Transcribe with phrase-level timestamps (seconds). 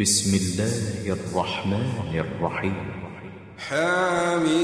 [0.00, 2.74] بسم الله الرحمن الرحيم.
[3.58, 4.56] حميم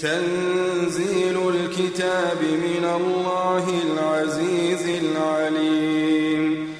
[0.00, 6.74] تنزيل الكتاب من الله العزيز العليم.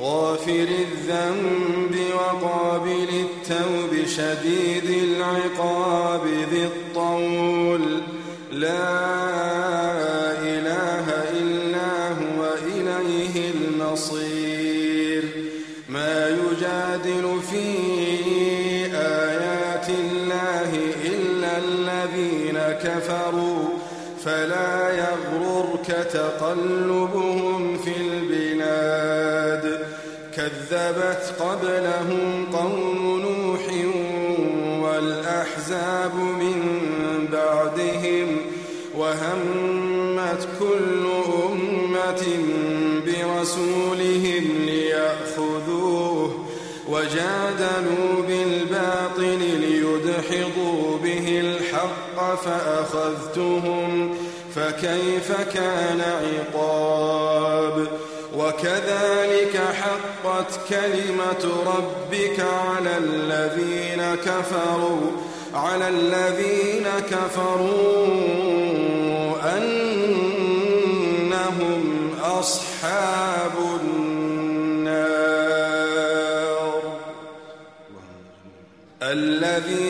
[0.00, 6.26] غافر الذنب وقابل التوب شديد العقاب.
[24.26, 29.86] فلا يغررك تقلبهم في البلاد.
[30.36, 33.62] كذبت قبلهم قوم نوح
[34.82, 36.60] والأحزاب من
[37.32, 38.36] بعدهم
[38.96, 41.06] وهمت كل
[41.52, 42.22] أمة
[43.06, 46.46] برسولهم ليأخذوه
[46.88, 54.15] وجادلوا بالباطل ليدحضوا به الحق فأخذتهم
[54.56, 57.88] فكيف كان عقاب؟
[58.36, 65.10] وكذلك حقت كلمة ربك على الذين كفروا
[65.54, 68.06] على الذين كفروا
[70.76, 71.82] أنهم
[72.22, 75.16] أصحاب النار.
[79.02, 79.85] الذين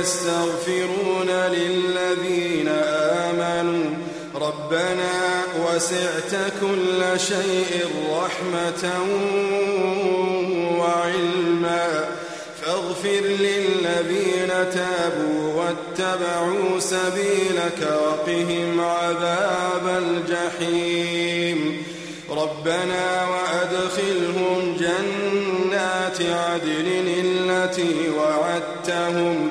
[0.00, 3.90] ويستغفرون للذين آمنوا.
[4.34, 8.92] ربنا وسعت كل شيء رحمة
[10.78, 12.08] وعلما.
[12.62, 21.82] فاغفر للذين تابوا واتبعوا سبيلك وقهم عذاب الجحيم.
[22.30, 26.86] ربنا وأدخلهم جنات عدن
[27.24, 29.50] التي وعدتهم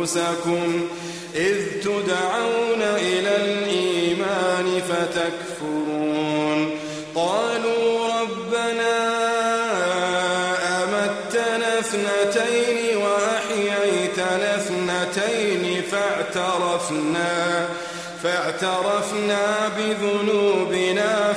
[0.00, 0.88] أنفسكم
[1.34, 6.70] إذ تدعون إلى الإيمان فتكفرون.
[7.14, 8.96] قالوا ربنا
[10.82, 17.68] أمتنا اثنتين وأحييتنا اثنتين فاعترفنا
[18.22, 21.29] فاعترفنا بذنوبنا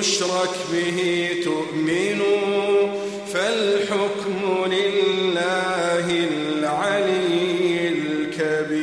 [0.00, 2.88] يشرك به تؤمنوا
[3.32, 8.80] فالحكم لله العلي الكبير.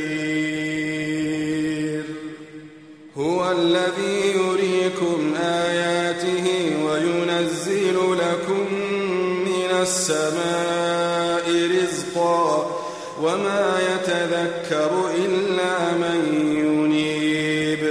[3.17, 6.47] هو الذي يريكم آياته
[6.85, 8.65] وينزل لكم
[9.45, 11.45] من السماء
[11.81, 12.47] رزقا
[13.21, 14.91] وما يتذكر
[15.25, 16.21] إلا من
[16.57, 17.83] ينيب.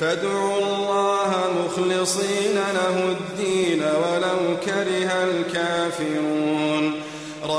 [0.00, 0.53] فادعوا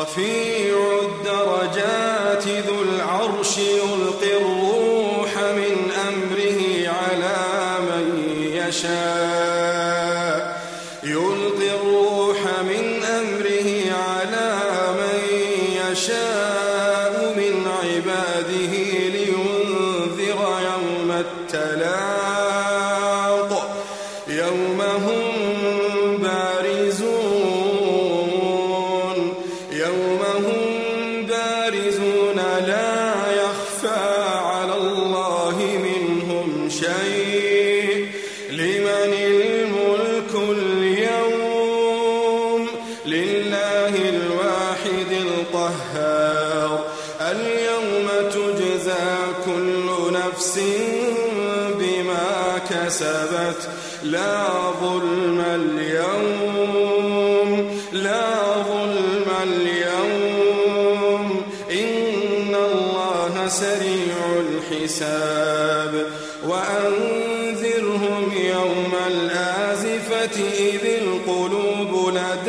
[0.06, 7.38] رفيع الدرجات ذو العرش يلقي الروح من أمره على
[7.80, 8.06] من
[8.54, 10.42] يشاء.
[11.04, 13.70] يلقي الروح من أمره
[14.10, 14.50] على
[15.00, 15.20] من
[15.92, 18.85] يشاء من عباده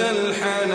[0.01, 0.66] الحياة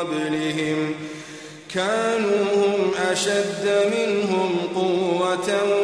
[0.00, 0.94] قبلهم
[1.74, 5.79] كانوا هم أشد منهم قوةً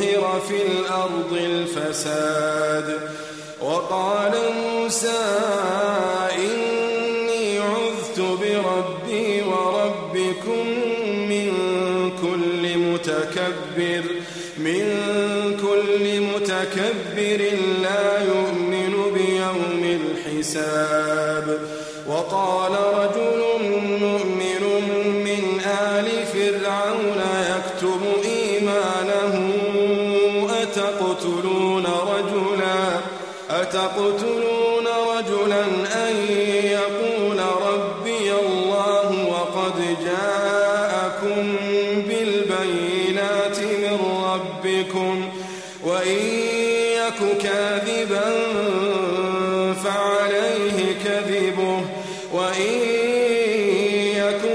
[0.00, 3.00] ليظهر في الأرض الفساد.
[3.60, 5.22] وقال موسى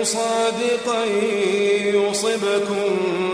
[0.04, 1.06] صادقا
[1.96, 3.31] يصبكم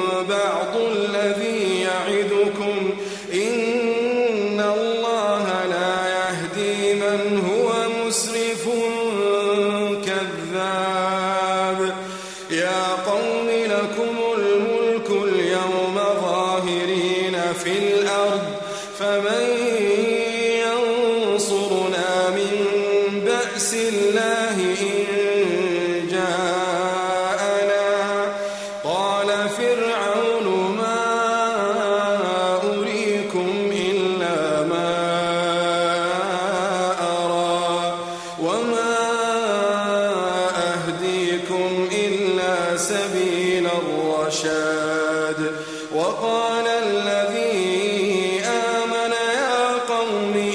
[50.08, 50.47] صلِّ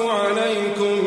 [0.00, 0.97] عليكم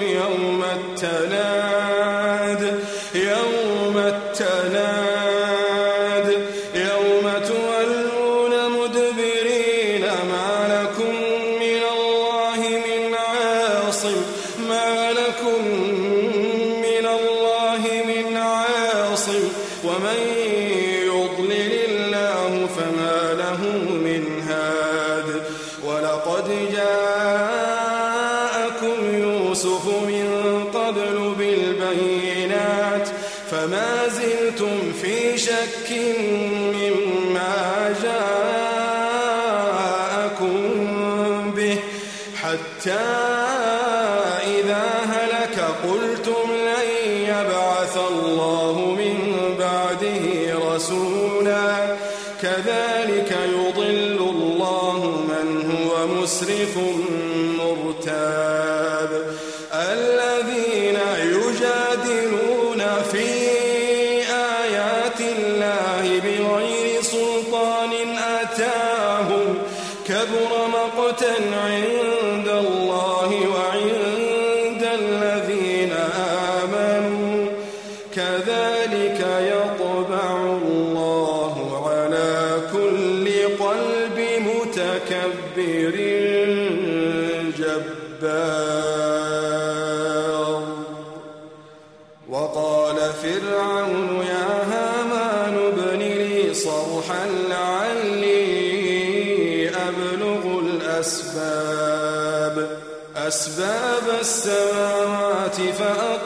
[52.51, 56.77] كذلك يضل الله من هو مسرف.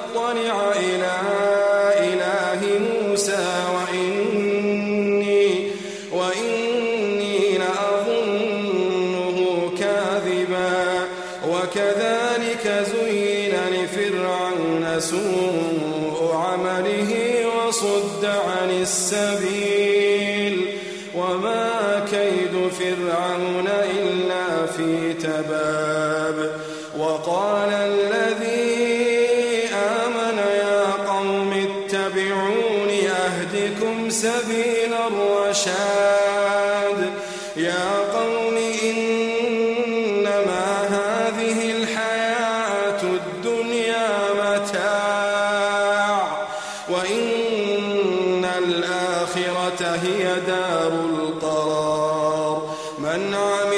[0.05, 1.64] أطلع إلى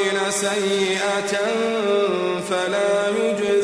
[0.08, 1.38] عمل سيئة
[2.50, 3.57] فلا يجزى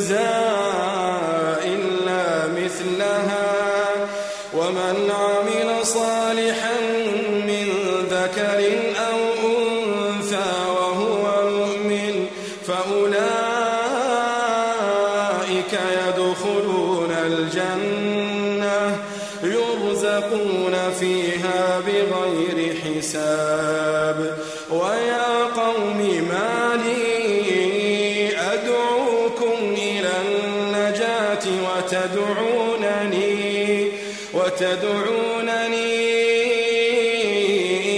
[34.64, 36.04] تدعونني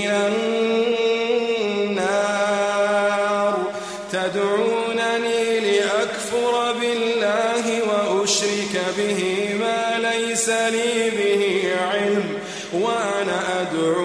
[0.05, 0.19] إلى
[2.27, 3.55] النار.
[4.11, 9.21] تدعونني لأكفر بالله وأشرك به
[9.59, 11.43] ما ليس لي به
[11.91, 12.27] علم
[12.73, 14.04] وأنا أدعو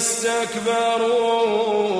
[0.00, 1.99] استكبروا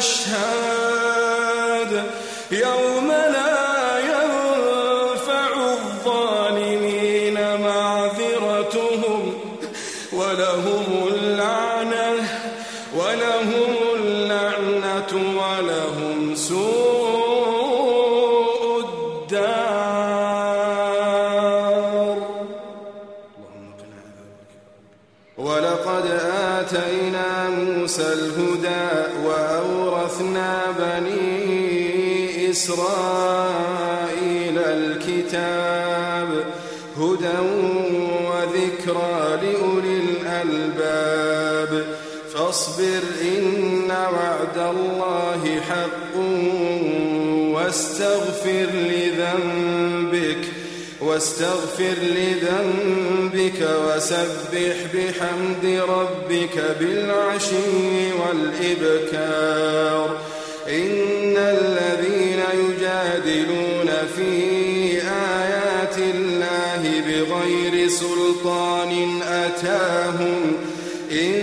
[0.00, 1.92] المشهد
[2.50, 3.10] يوم
[42.50, 46.16] فاصبر إن وعد الله حق
[47.54, 50.44] واستغفر لذنبك
[51.00, 60.08] واستغفر لذنبك وسبح بحمد ربك بالعشي والإبكار.
[60.68, 64.32] إن الذين يجادلون في
[65.40, 70.40] آيات الله بغير سلطان أتاهم
[71.12, 71.39] إن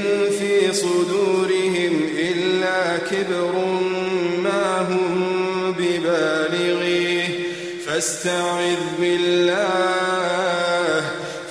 [7.97, 11.01] فاستعذ بالله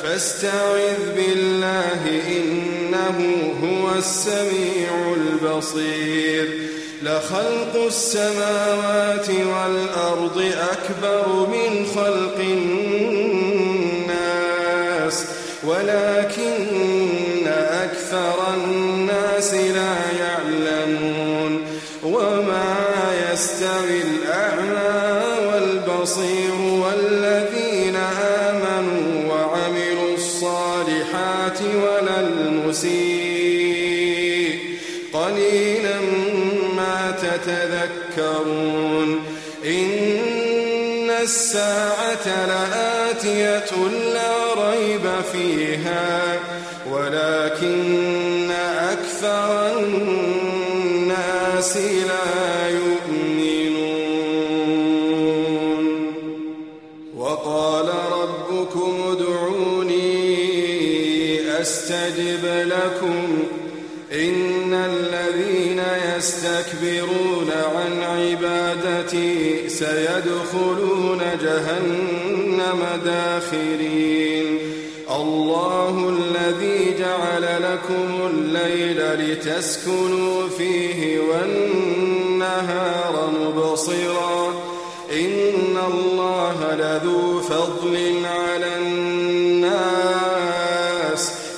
[0.03, 2.03] فاستعذ بالله
[2.37, 3.19] إنه
[3.63, 6.47] هو السميع البصير.
[7.03, 13.57] لخلق السماوات والأرض أكبر من خلق الناس
[15.65, 17.47] ولكن
[17.83, 21.53] أكثر الناس لا يعلمون.
[22.03, 22.75] وما
[23.33, 25.06] يستوي الأعمال
[26.07, 32.97] البصير والذين آمنوا وعملوا الصالحات ولا المسيء
[35.13, 36.01] قليلا
[36.77, 39.09] ما تتذكرون
[39.65, 43.71] إن الساعة لآتية
[44.15, 46.41] لا ريب فيها
[46.91, 48.51] ولكن
[48.93, 52.36] أكثر الناس لا
[66.27, 74.59] يستكبرون عن عبادتي سيدخلون جهنم داخرين.
[75.11, 84.55] الله الذي جعل لكم الليل لتسكنوا فيه والنهار مبصرا.
[85.13, 89.77] إن الله لذو فضل على الناس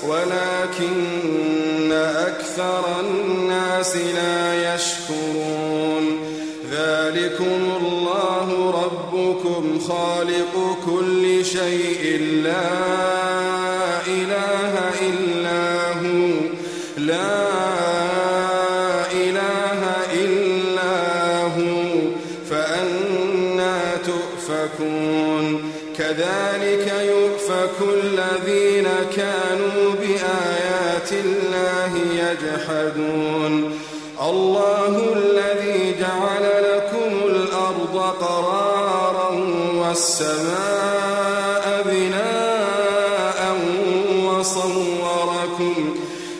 [0.08, 2.87] ولكن أكثر
[10.18, 13.17] خالق كل شيء لا
[39.98, 43.40] والسماء بناء
[44.26, 45.76] وصوركم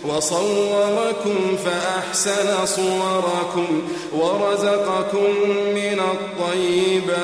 [0.07, 3.83] وصوركم فأحسن صوركم
[4.15, 5.31] ورزقكم
[5.75, 7.19] من الطيبات.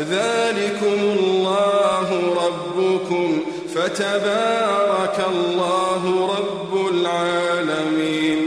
[0.00, 2.08] ذلكم الله
[2.46, 3.28] ربكم
[3.74, 6.02] فتبارك الله
[6.38, 8.38] رب العالمين.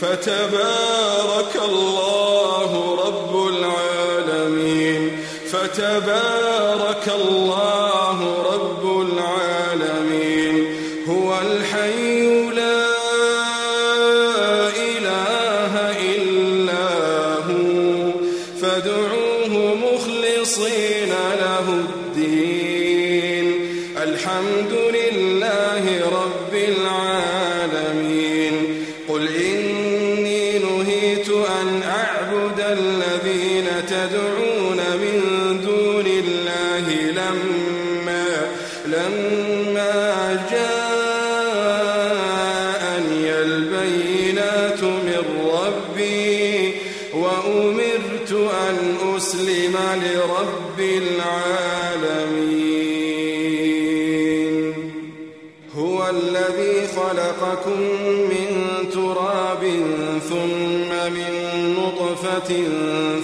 [0.00, 2.09] فتبارك الله
[5.70, 8.18] فتبارك الله
[8.54, 10.54] رب العالمين.
[11.08, 12.86] هو الحي لا
[14.76, 15.72] إله
[16.14, 16.88] إلا
[17.34, 18.10] هو.
[18.62, 23.46] فادعوه مخلصين له الدين.
[24.02, 25.84] الحمد لله
[26.22, 28.54] رب العالمين.
[29.08, 34.59] قل إني نهيت أن أعبد الذين تدعون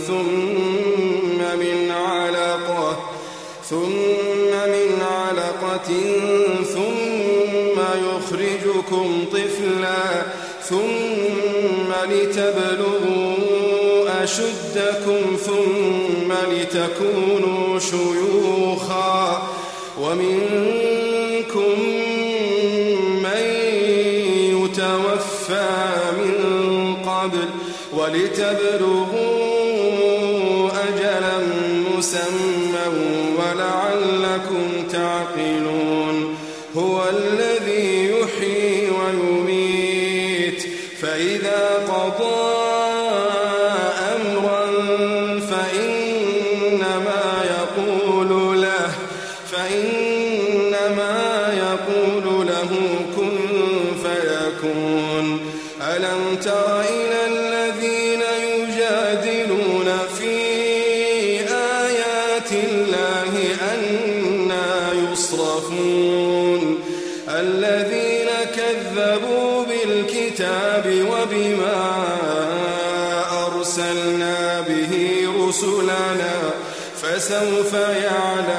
[0.07, 2.97] ثم من علقة
[3.71, 5.91] ثم من علقة
[6.65, 10.23] ثم يخرجكم طفلا
[10.63, 13.37] ثم لتبلغوا
[14.25, 19.43] أشدكم ثم لتكونوا شيوخا
[20.01, 20.66] ومنكم
[28.07, 29.11] ولتبلغوا
[30.89, 31.39] أجلا
[31.97, 32.87] مسمى
[33.39, 34.76] ولعلكم
[73.67, 74.93] أرسلنا به
[75.39, 76.51] رسلنا
[77.03, 77.73] فسوف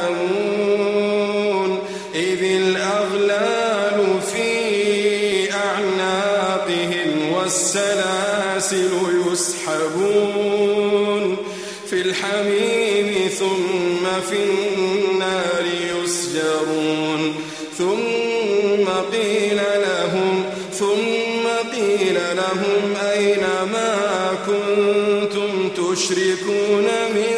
[0.04, 1.80] يعلمون
[2.15, 8.91] إذ الأغلال في أعناقهم والسلاسل
[9.32, 11.38] يسحبون
[11.89, 14.66] في الحميم ثم في النار
[26.08, 27.34] تشركون من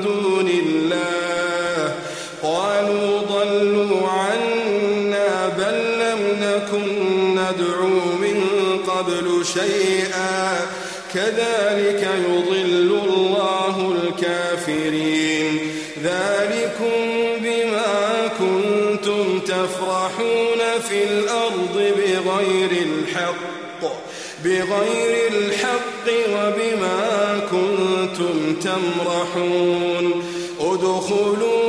[0.00, 1.94] دون الله.
[2.42, 6.86] قالوا ضلوا عنا بل لم نكن
[7.34, 8.44] ندعو من
[8.86, 10.66] قبل شيئا.
[11.14, 15.58] كذلك يضل الله الكافرين.
[16.04, 16.96] ذلكم
[17.38, 24.11] بما كنتم تفرحون في الأرض بغير الحق.
[24.44, 30.24] بغير الحق وبما كنتم تمرحون.
[30.60, 31.62] ادخلوا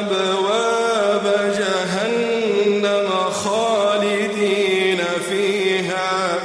[0.00, 1.26] أبواب
[1.58, 6.38] جهنم خالدين فيها.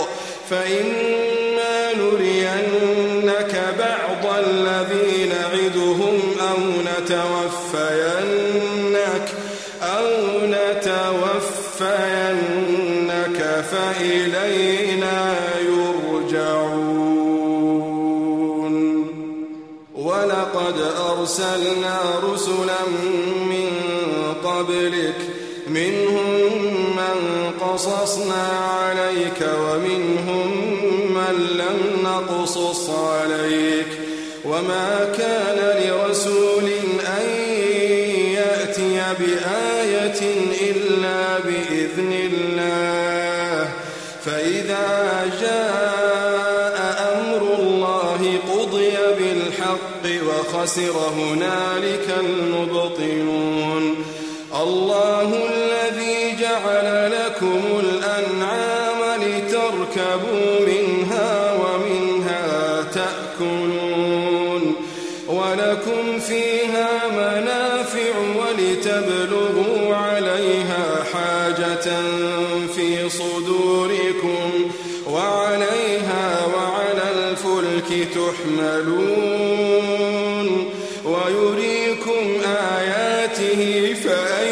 [0.51, 0.92] فإن
[7.83, 8.73] نتوفينك
[9.83, 10.09] أو
[10.43, 11.21] لتوفينك
[13.71, 17.03] فإلينا يرجعون.
[19.95, 20.79] ولقد
[21.11, 21.99] أرسلنا
[22.33, 22.83] رسلا
[23.51, 23.71] من
[24.45, 25.21] قبلك
[25.69, 26.53] منهم
[26.97, 27.17] من
[27.61, 30.49] قصصنا عليك ومنهم
[31.15, 33.87] من لم نقصص عليك.
[34.45, 36.22] وما كان لرسول
[50.63, 54.02] خسر هنالك المبطلون.
[79.03, 80.49] تحملون
[81.05, 82.25] ويريكم
[82.79, 84.52] آياته فأي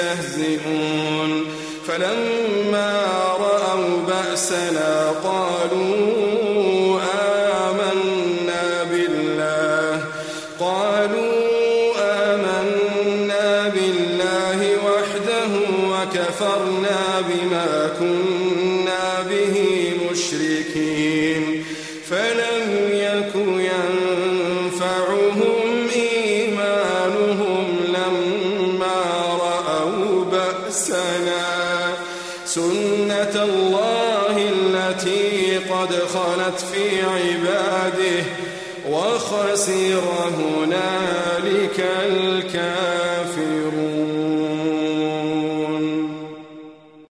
[0.00, 1.44] يستهزئون.
[1.86, 2.29] فلما